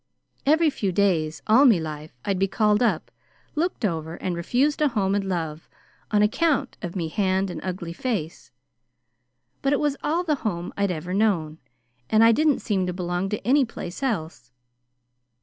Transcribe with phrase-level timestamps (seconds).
[0.47, 3.11] "Every few days, all me life, I'd to be called up,
[3.53, 5.69] looked over, and refused a home and love,
[6.09, 8.51] on account of me hand and ugly face;
[9.61, 11.59] but it was all the home I'd ever known,
[12.09, 14.49] and I didn't seem to belong to any place else.